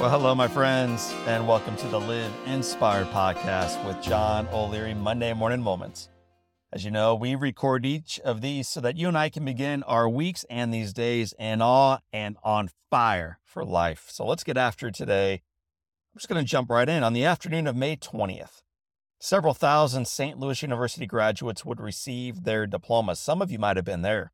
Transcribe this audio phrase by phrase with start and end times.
[0.00, 5.34] Well, hello, my friends, and welcome to the Live Inspired podcast with John O'Leary Monday
[5.34, 6.08] Morning Moments.
[6.72, 9.82] As you know, we record each of these so that you and I can begin
[9.82, 14.06] our weeks and these days in awe and on fire for life.
[14.08, 15.32] So let's get after it today.
[15.34, 17.04] I'm just going to jump right in.
[17.04, 18.62] On the afternoon of May 20th,
[19.18, 20.38] several thousand St.
[20.38, 23.20] Louis University graduates would receive their diplomas.
[23.20, 24.32] Some of you might have been there.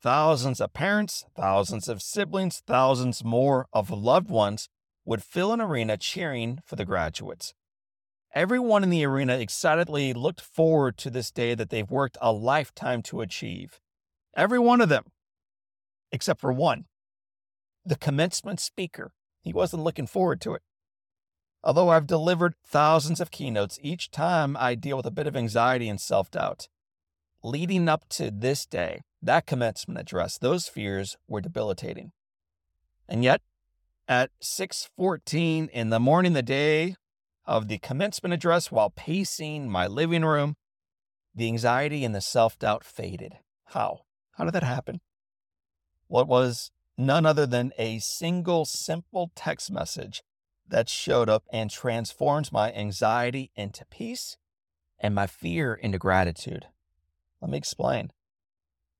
[0.00, 4.70] Thousands of parents, thousands of siblings, thousands more of loved ones
[5.04, 7.54] would fill an arena cheering for the graduates.
[8.34, 13.00] Everyone in the arena excitedly looked forward to this day that they've worked a lifetime
[13.02, 13.80] to achieve.
[14.36, 15.04] Every one of them,
[16.10, 16.86] except for one,
[17.84, 19.12] the commencement speaker.
[19.42, 20.62] He wasn't looking forward to it.
[21.62, 25.88] Although I've delivered thousands of keynotes, each time I deal with a bit of anxiety
[25.88, 26.68] and self doubt.
[27.42, 32.12] Leading up to this day, that commencement address, those fears were debilitating.
[33.08, 33.42] And yet,
[34.08, 36.96] at 6:14 in the morning the day
[37.44, 40.56] of the commencement address while pacing my living room,
[41.34, 43.38] the anxiety and the self-doubt faded.
[43.66, 44.00] How?
[44.32, 45.00] How did that happen?
[46.08, 50.22] Well, was none other than a single simple text message
[50.66, 54.36] that showed up and transformed my anxiety into peace
[54.98, 56.66] and my fear into gratitude.
[57.40, 58.10] Let me explain.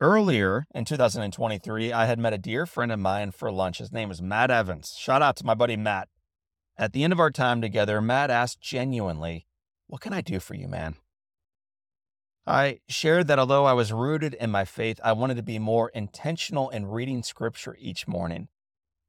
[0.00, 3.78] Earlier in 2023, I had met a dear friend of mine for lunch.
[3.78, 4.94] His name is Matt Evans.
[4.96, 6.08] Shout out to my buddy Matt.
[6.76, 9.48] At the end of our time together, Matt asked genuinely,
[9.88, 10.94] What can I do for you, man?
[12.46, 15.88] I shared that although I was rooted in my faith, I wanted to be more
[15.88, 18.46] intentional in reading scripture each morning.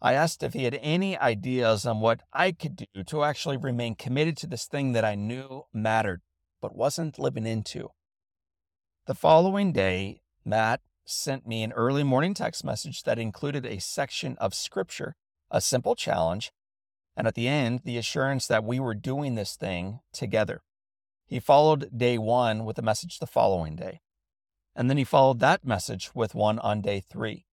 [0.00, 3.96] I asked if he had any ideas on what I could do to actually remain
[3.96, 6.22] committed to this thing that I knew mattered,
[6.62, 7.88] but wasn't living into.
[9.06, 14.36] The following day, Matt sent me an early morning text message that included a section
[14.38, 15.16] of scripture,
[15.50, 16.52] a simple challenge,
[17.16, 20.62] and at the end, the assurance that we were doing this thing together.
[21.26, 24.00] He followed day one with a message the following day.
[24.76, 27.46] And then he followed that message with one on day three,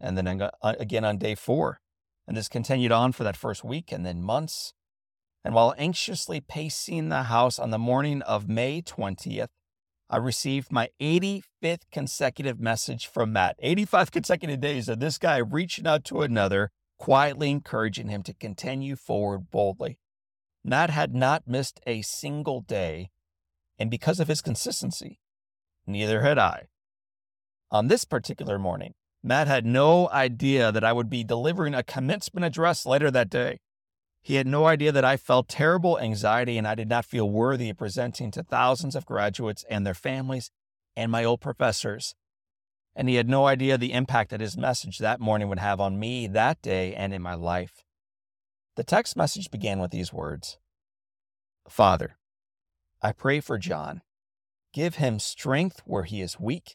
[0.00, 1.80] and then uh, again on day four.
[2.28, 4.72] And this continued on for that first week and then months.
[5.44, 9.48] And while anxiously pacing the house on the morning of May 20th,
[10.08, 13.56] I received my 85th consecutive message from Matt.
[13.58, 18.94] 85 consecutive days of this guy reaching out to another, quietly encouraging him to continue
[18.94, 19.98] forward boldly.
[20.64, 23.10] Matt had not missed a single day,
[23.78, 25.18] and because of his consistency,
[25.86, 26.68] neither had I.
[27.72, 28.94] On this particular morning,
[29.24, 33.58] Matt had no idea that I would be delivering a commencement address later that day.
[34.26, 37.70] He had no idea that I felt terrible anxiety and I did not feel worthy
[37.70, 40.50] of presenting to thousands of graduates and their families
[40.96, 42.16] and my old professors.
[42.96, 46.00] And he had no idea the impact that his message that morning would have on
[46.00, 47.84] me that day and in my life.
[48.74, 50.58] The text message began with these words
[51.68, 52.16] Father,
[53.00, 54.02] I pray for John.
[54.72, 56.74] Give him strength where he is weak.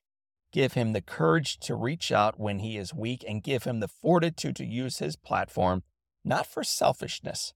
[0.53, 3.89] Give him the courage to reach out when he is weak and give him the
[3.89, 5.83] fortitude to use his platform
[6.23, 7.53] not for selfishness,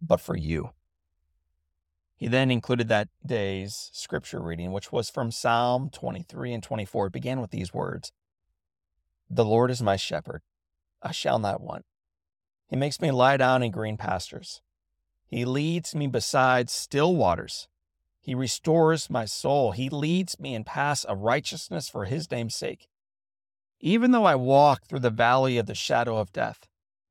[0.00, 0.70] but for you.
[2.16, 7.06] He then included that day's scripture reading, which was from Psalm 23 and 24.
[7.06, 8.12] It began with these words
[9.30, 10.42] The Lord is my shepherd,
[11.00, 11.84] I shall not want.
[12.66, 14.60] He makes me lie down in green pastures.
[15.26, 17.68] He leads me beside still waters.
[18.20, 19.72] He restores my soul.
[19.72, 22.88] He leads me in paths of righteousness for his name's sake.
[23.80, 26.66] Even though I walk through the valley of the shadow of death,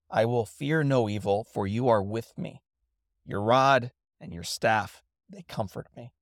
[0.10, 2.62] I will fear no evil, for you are with me.
[3.26, 3.92] Your rod
[4.22, 6.14] and your staff, they comfort me.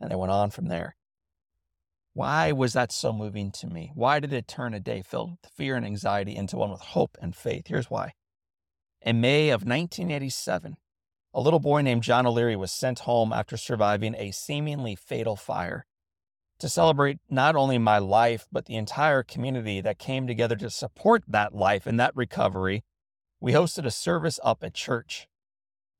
[0.00, 0.96] And I went on from there.
[2.14, 3.90] Why was that so moving to me?
[3.94, 7.16] Why did it turn a day filled with fear and anxiety into one with hope
[7.22, 7.68] and faith?
[7.68, 8.12] Here's why.
[9.00, 10.76] In May of 1987,
[11.32, 15.86] a little boy named John O'Leary was sent home after surviving a seemingly fatal fire.
[16.58, 21.24] To celebrate not only my life, but the entire community that came together to support
[21.26, 22.84] that life and that recovery,
[23.42, 25.26] we hosted a service up at church.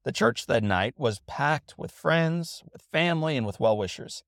[0.05, 4.23] The church that night was packed with friends, with family, and with well wishers.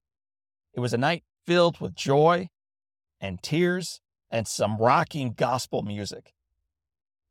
[0.74, 2.48] It was a night filled with joy
[3.20, 4.00] and tears
[4.32, 6.34] and some rocking gospel music.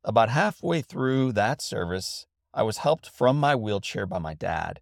[0.02, 4.80] About halfway through that service, I was helped from my wheelchair by my dad.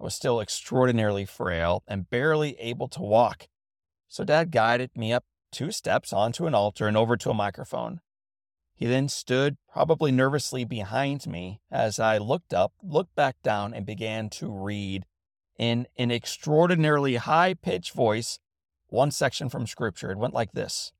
[0.00, 3.46] I was still extraordinarily frail and barely able to walk.
[4.08, 8.00] So dad guided me up two steps onto an altar and over to a microphone.
[8.82, 13.86] He then stood, probably nervously, behind me as I looked up, looked back down, and
[13.86, 15.06] began to read
[15.56, 18.40] in an extraordinarily high pitched voice
[18.88, 20.10] one section from Scripture.
[20.10, 20.90] It went like this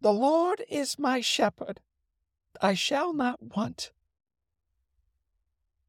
[0.00, 1.80] The Lord is my shepherd,
[2.62, 3.92] I shall not want.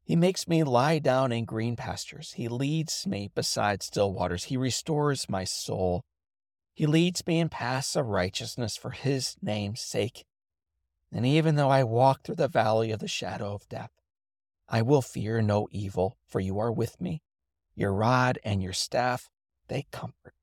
[0.04, 2.32] He makes me lie down in green pastures.
[2.32, 4.44] He leads me beside still waters.
[4.44, 6.04] He restores my soul.
[6.74, 10.26] He leads me in paths of righteousness for his name's sake.
[11.12, 13.90] And even though I walk through the valley of the shadow of death,
[14.68, 17.22] I will fear no evil, for you are with me.
[17.74, 19.28] Your rod and your staff,
[19.68, 20.34] they comfort.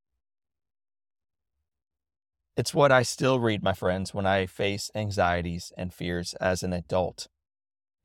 [2.55, 6.73] It's what I still read, my friends, when I face anxieties and fears as an
[6.73, 7.27] adult.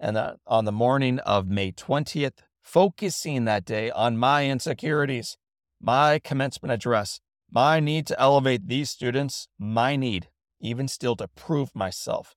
[0.00, 5.36] And uh, on the morning of May 20th, focusing that day on my insecurities,
[5.80, 7.20] my commencement address,
[7.50, 10.28] my need to elevate these students, my need,
[10.60, 12.34] even still, to prove myself.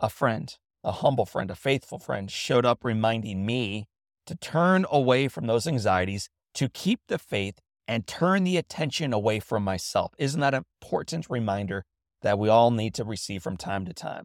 [0.00, 3.88] A friend, a humble friend, a faithful friend, showed up reminding me
[4.26, 9.40] to turn away from those anxieties, to keep the faith, and turn the attention away
[9.40, 10.12] from myself.
[10.18, 11.84] Isn't that an important reminder
[12.22, 14.24] that we all need to receive from time to time?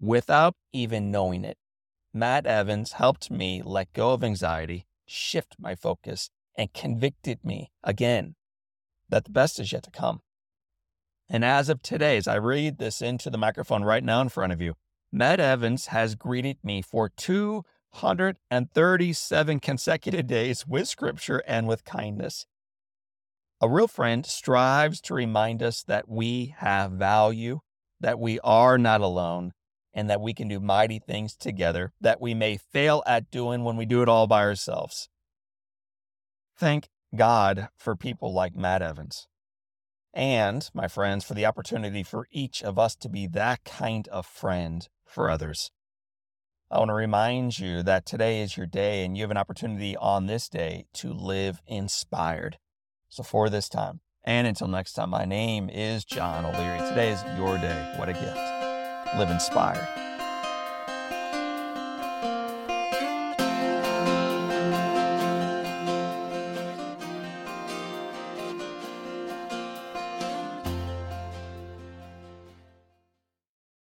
[0.00, 1.58] Without even knowing it,
[2.14, 8.36] Matt Evans helped me let go of anxiety, shift my focus, and convicted me again
[9.08, 10.20] that the best is yet to come.
[11.28, 14.52] And as of today, as I read this into the microphone right now in front
[14.52, 14.74] of you,
[15.10, 22.44] Matt Evans has greeted me for 237 consecutive days with scripture and with kindness.
[23.60, 27.60] A real friend strives to remind us that we have value,
[28.00, 29.52] that we are not alone,
[29.94, 33.76] and that we can do mighty things together that we may fail at doing when
[33.76, 35.08] we do it all by ourselves.
[36.54, 39.26] Thank God for people like Matt Evans.
[40.16, 44.24] And, my friends, for the opportunity for each of us to be that kind of
[44.24, 45.70] friend for others.
[46.70, 49.94] I want to remind you that today is your day and you have an opportunity
[49.94, 52.56] on this day to live inspired.
[53.10, 56.78] So, for this time, and until next time, my name is John O'Leary.
[56.88, 57.94] Today is your day.
[57.98, 59.18] What a gift.
[59.18, 59.86] Live inspired.